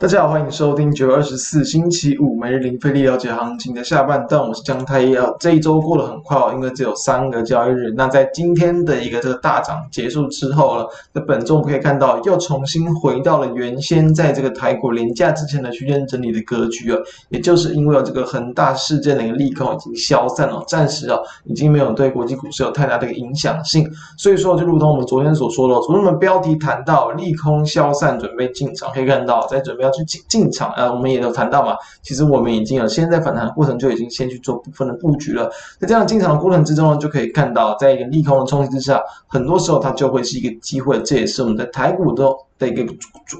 [0.00, 5.14] 大家好，欢迎收听九月二十四星期五每日零费力了解行情的下半段，我是江太一。
[5.38, 7.92] 这一周过得很快哦，因为只有三个交易日。
[7.94, 16.98] 那在今天的一个这个大涨结束之后了，那本周我们可以看到又重新回到了原先在这个台股连假之前的区间整理的格局啊，
[17.28, 23.86] 也就是因为有这个恒大事件的一个利空已经消散了，暂时啊已经没有对国际股市有太大的一个影响性。
[24.16, 29.89] 所以说，就如同我们昨天所说的，从我们标题谈到利空消散，准备进场，可以看到在准备。
[29.90, 35.50] 去进进场，啊，我们也都谈到嘛，其实我们已经有现在反弹的过程就已经先去做部分的布局了。
[35.78, 41.00] 在这样进场的过程之中呢，就可以看到，在一个利空的冲击之下，很多时候它就会是一个机会。
[41.02, 42.36] 这也是我们在台股都。
[42.60, 42.82] 的一个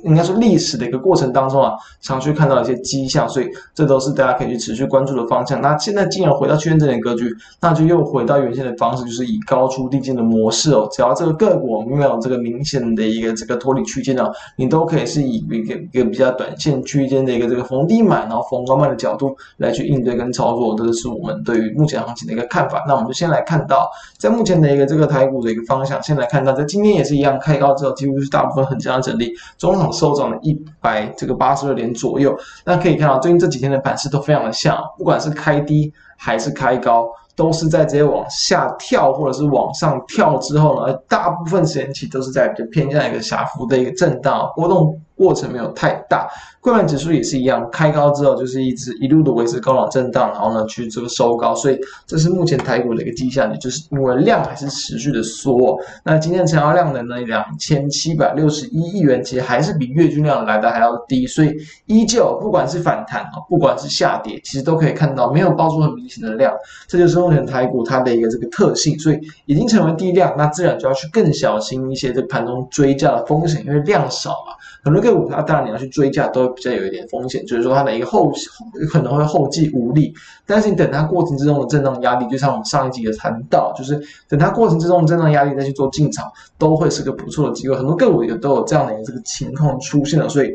[0.02, 5.60] 应该说历史的一个过程当中啊，常去看到一些迹象，所以这都是大家可以去持续关注的方向。
[5.60, 7.30] 那现在既然回到区间整理格局，
[7.60, 10.88] 那就又回到原先的方式，就是以高出低进的模式哦。
[10.90, 22.82] 只要这个个股没有这个明显的一个这个脱离区间呢，你都可以是以一个一个比较短线区间的一个这个逢低买，然后逢高卖的角度来去应对跟操作，这个是我们对于目前行情的一个看法。
[22.88, 29.09] 那我们就先来看到，在目前的一个这个台股的一个方向，先来看到在今天也是一样开高之后，几乎是大部分很强的。
[29.10, 45.00] 整理中场收涨了一百这个八十二点左右，那可以看到最近这几天的盘势都非常的像，不管是开低还是开高，都是在直接往下跳或者是往上跳之后呢，大部分时间其实都是在比较偏向一个狭幅的一个震荡波动。
[45.20, 46.26] 过程没有太大，
[46.62, 55.78] 柜买指数也是一样，开高之后就是一直一路的维持高档震荡，然后呢去这个收高，所以这是目前台股的一个迹象，也就是因为量还是持续的缩。
[56.02, 61.54] 那今天成交量的呢两千七百六十一亿元，其实还是比月均量来的还要低，所以
[61.84, 66.50] 依旧不管是反弹啊，不管是下跌，其实都可以看到没有爆出很明显的量，
[66.88, 78.32] 这就是目前台股它的一个这个特性，所以已经成为低量，那自然就要去更小心一些这盘中追价的风险，因为量少嘛，很多个股它当然你要去追价都会比较有一点风险，就是说它的一个后
[78.80, 80.12] 有可能会后继无力。
[80.46, 87.76] 但是你等它过程之中的震荡压力，就像我们上一集也谈到，就是等它过程之中的震荡压力再去做进场，都会是个不错的机会。
[87.76, 90.54] 很多个股也都有这样的一个这个情况出现了，所以。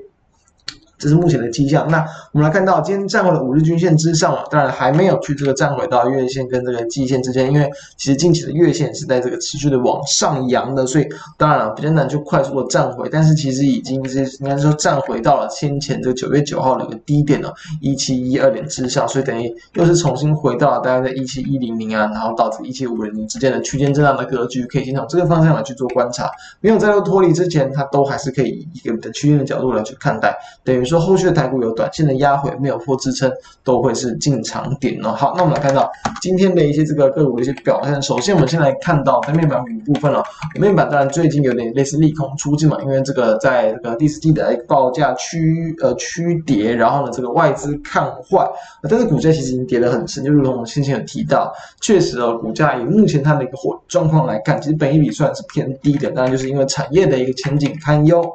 [0.98, 1.88] 这是目前的迹象。
[1.90, 11.08] 那我们来看到，今天站回了五日均线之上，当然还没有去这个站回到月线跟这个季线之间，因为其实近期的月线是在这个持续的往上扬的，所以
[11.38, 13.08] 当然了比较难去快速的站回。
[13.12, 26.30] 但是其实已经是应该说站回到了先前这个九月九号的一个低点了，一七一二点之上，所以等于又是重新回到了大概在一七一零零啊，然后到这一七五零零之间的区间震荡的格局，可以先从这个方向来去做观察。
[26.62, 31.00] 没有再度脱离之前，它都还是可以以一个的区间的角度来去看待，等于说。
[31.06, 33.32] 后续的台股有短线的压回，没有破支撑，
[33.64, 35.12] 都会是进场点哦。
[35.12, 35.88] 好，那我们来看到
[36.20, 38.02] 今天的一些这个个股的一些表现。
[38.02, 40.24] 首先，我们先来看到在面板股部分了。
[40.56, 48.50] 面板当然最近有点类似利空出尽嘛，因为这个在这个第四季的一个报价趋呃趋跌，然后呢这个外资看坏，
[48.90, 53.54] 但是股价其实已经跌得很深，就如同我们先前有提到，确实哦，股价以目前它的一个
[53.88, 58.26] 状况来看，其实本益比算是偏低的，当然就是因为产业的一个前景堪忧。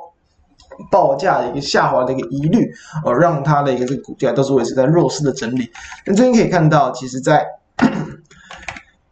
[0.90, 2.70] 报价的一个下滑的一个疑虑，
[3.04, 5.70] 而让它的一个这个股价都是维持在弱势的整理。
[6.06, 7.44] 那这边可以看到，其实在。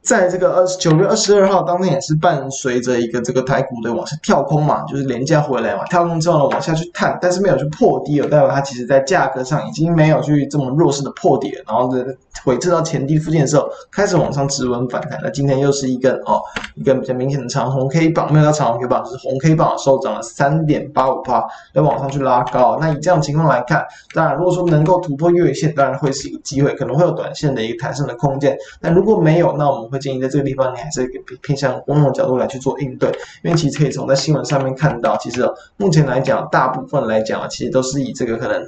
[0.08, 12.02] 在这个二十九月二十二号当天，也是伴随着一个这个台股的往下跳空嘛，就是廉价回来嘛，跳空之后呢往下去探，但是没有去破低了，代表它其实在价格上已经没有去这么弱势的破底，然后这
[12.42, 15.20] 回撤到前低附近的时候，开始往上止稳反弹。
[15.22, 16.40] 那今天又是一根哦，
[16.74, 21.44] 一根比较明显的长红 K 棒，没有到长红 K 棒，就是红 K 棒收涨了三点八五八，
[21.74, 22.78] 要往上去拉高。
[22.80, 28.56] 那以这样情况来看，当然如果说能够突破月线，当然会是一个机会，可能会有短线的一个弹升的空间。
[28.80, 29.97] 但如果没有，那我们会。
[29.98, 33.10] 建议在这个地方，你还是偏偏向观望角度来去做应对，
[33.42, 38.62] 因为其实可以从在新闻上面看到，其实目前来讲，大部分来讲啊，其实都是以这个可能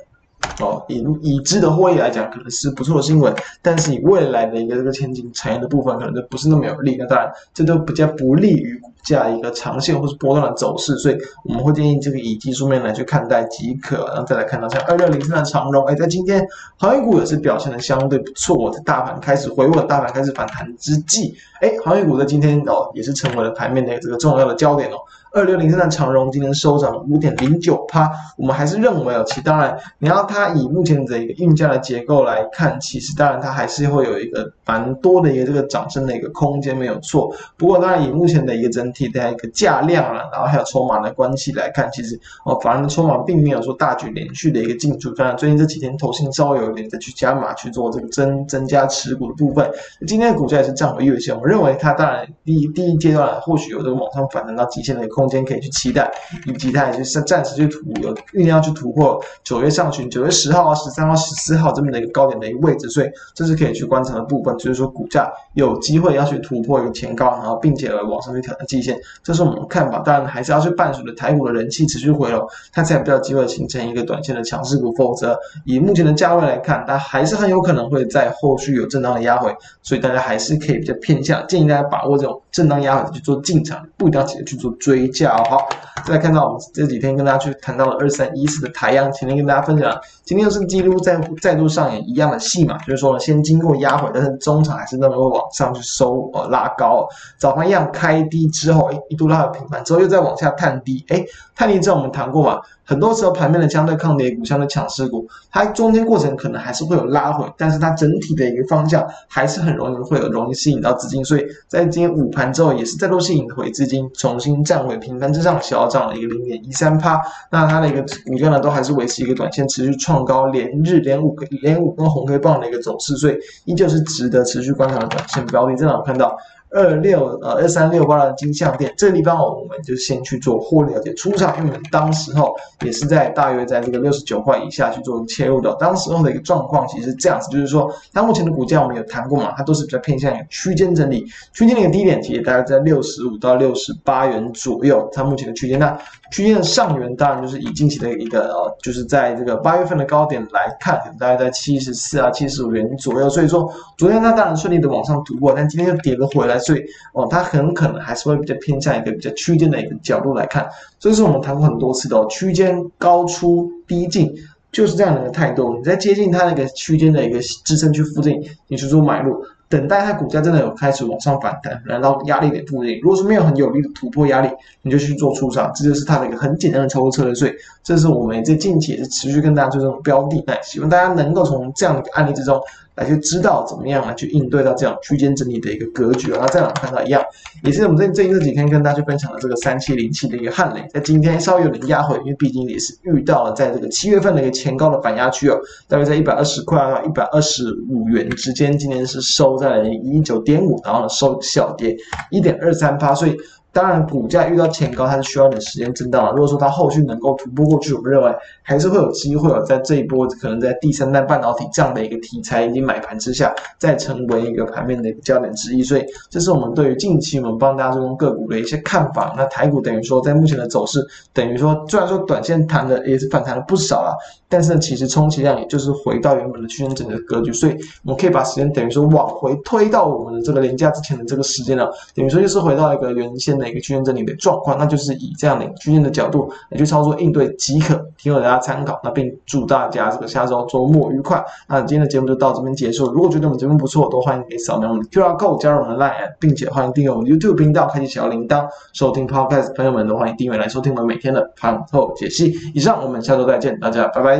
[0.58, 6.96] 哦，以已知的获益来讲，可能是不错的新闻，但是以未来的一个这个前景产业的部分，可能就不是那么有利。
[6.98, 8.78] 那当然，这都比较不利于。
[9.00, 11.16] 股价一个长线或是波段的走势，所以
[11.46, 14.06] 我们会建议这个以技术面来去看待即可。
[14.08, 16.46] 然后再来看到像二六零三的长荣，哎，在今天
[16.76, 18.70] 航运股也是表现的相对不错。
[18.70, 24.96] 在大盘开始回稳、大盘开始反弹之际，哎，航运股在今天哦也是成为了盘面的这个重要的焦点哦。
[25.32, 37.32] 二六零三的长荣今天收涨五点零九趴，我们还是认为哦，其当然你要它以目前的一个运价的结构来看，其实当然它还是会有一个蛮多的一个这个涨升的一个空间没有错。
[37.56, 45.10] 不过当然以目前的一个整体的一个价量了，然后还有筹码的关系来看，其实哦，反而筹码并没有说大举连续的一个进驻。
[45.14, 49.70] 当然，最近这几天投信稍微有一点再去加码去做这个增增加持股的部分。
[50.08, 56.10] 今天的股价也是站回月线，我认为它当然第一第一阶段或许有这个往上反弹到极限的一个空间可以去期待，
[56.46, 69.98] 以及它也是暂时去突有酝酿要去突破九月上旬九月十号啊、十三号、十四号这么的一个高点的一个位置，所以这是可以去观察的部分，就是说股价有机会要去突破一个前高，然后并且往上去挑战季线，这是我们看法。
[69.98, 74.90] 当然还是要去伴随着台股的人气持续回流，它才比较机会形成一个短线的强势股。
[74.94, 85.42] 否则以目前的价位来看，它还是很有可能会在后续有震荡的压回，所以大家还是可以比较偏向建议大家把握这种正当压去做进场，不一定要急着去做追价哦。
[85.48, 85.68] 好，
[86.04, 97.04] 再来看到我们这几天跟大家去谈到了二三一四的台阳，前天跟大家分享，今天是记录再再度上演一样的戏码，就是说，先经过压回，但是中场还是能够往上去收呃拉高，
[97.36, 125.74] 早盘一样开低之后，诶一度拉到平盘之后又再往下探低，诶探低之后我们谈过嘛，很多时候盘面的相对抗跌股、相对强势股，它中间过程可能还是会有拉回，但是它整体的一个方向还是很容易会有容易吸引到资金，所以在今天午盘之后也是再度吸引回资金，重新站回平盘之上，小涨了一个零点一三趴，那它的一个股价呢都还是维持一个短线持续创高，连日连五连五根红黑棒的一个走势，所以依旧是值得持续观察的短线标的。
[125.76, 126.36] 这样看到。
[126.72, 135.74] 二六呃二三六八的金像电，这个地方我们就先去做获利了解出场，因为当时候也是在大约在这个六十九块以下去做切入的。
[135.80, 145.76] 当时候的一个状况其实是这样子，就是说它目前的股价我们有谈过嘛，它都是比较偏向于区间整理，区间的一个低点其实大概在六十五到六十八元左右，它目前的区间。
[145.76, 145.98] 那
[146.30, 153.28] 区间的上缘当然就是以近期的一个呃，就是在这个八月份的高点来看，大概在七十四啊七十五元左右。
[153.28, 153.68] 所以说
[153.98, 156.59] 昨天它当然顺利的往上突破，但今天又跌了回来。
[156.60, 160.68] 所以哦，它很可能还是会比较偏向一个比较区间的一个角度来看，
[160.98, 164.32] 这是我们谈过很多次的哦，区间高出低进
[164.72, 165.76] 就是这样的一个态度。
[165.76, 174.48] 你在接近它那个区间的一个支撑区附近，你去做买入，等待它股价真的有开始往上反弹，来到压力点附近，如果是没有很有力的突破压力，
[174.82, 177.34] 你就去做出场，这就是它的一个很简单的操作策略。
[177.34, 177.52] 所以
[177.82, 182.60] 这是我们在近期也是持续跟大家做这种标的，那希望大家能够从这样的一个案例之中。
[183.00, 187.22] 来去知道怎么样来去应对到这样区间整理的一个格局，然后再来看到一样，
[187.64, 195.58] 也是我们最近最近这几天跟大家去分享的这个三七零七的一个汉磊，在今天稍微有点压回，因为毕竟也是遇到了在这个七月份的一个前高的反压区哦，
[195.88, 201.96] 大约在一百二十块到一百二十五元之间，今天是收在了一九点五，然后呢收小跌
[202.30, 203.34] 一点二三趴，所以。
[203.72, 206.32] 当然，股价遇到前高，它是需要点时间震荡的。
[206.32, 215.84] 如果说它后续能够突破过去，我们认为还是会有机会有在这一波可能在第三代半导体这样的一个题材以及买盘之下，再成为一个盘面的一个焦点之一。
[215.84, 219.32] 所以，这是我们对于近期我们帮大家追踪个股的一些看法。
[219.36, 221.00] 那台股等于说在目前的走势，
[221.32, 224.18] 等于说虽然说短线弹的也是反弹了不少了，
[224.48, 227.52] 但是呢，其实充其量也就是回到原本的区间整个格局。
[227.52, 227.72] 所以，
[228.04, 233.59] 我们可以把时间等于说往回推到我们的这个连假之前的这个时间了，等于说就是回到一个原先。
[233.60, 238.98] 的一个区间整理的状况，那就是以这样的区间的角度来去操作应对即可，提供大家参考。
[239.04, 241.44] 那并祝大家这个下周周末愉快。
[241.68, 243.12] 那今天的节目就到这边结束。
[243.12, 249.74] 如果觉得我们节目不错，都欢迎可以扫描我们的 QR code 加入我们的 LINE，并且欢迎订阅我们 YouTube 频道，开启小铃铛，收听 Podcast。
[249.74, 252.54] 朋友们都欢迎订阅来收听我们每天的盘后解析。
[252.74, 254.38] 以上，我们下周再见，大家拜拜。